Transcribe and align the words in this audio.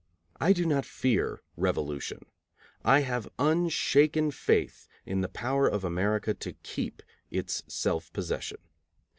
I 0.39 0.51
do 0.51 0.65
not 0.65 0.83
fear 0.83 1.43
revolution. 1.55 2.25
I 2.83 3.01
have 3.01 3.29
unshaken 3.37 4.31
faith 4.31 4.87
in 5.05 5.21
the 5.21 5.29
power 5.29 5.67
of 5.67 5.83
America 5.83 6.33
to 6.33 6.53
keep 6.63 7.03
its 7.29 7.61
self 7.67 8.11
possession. 8.11 8.57